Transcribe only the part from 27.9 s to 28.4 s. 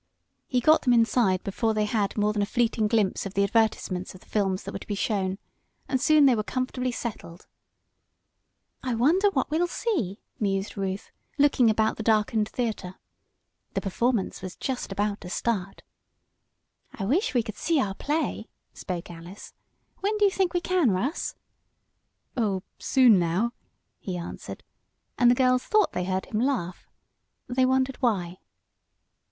why.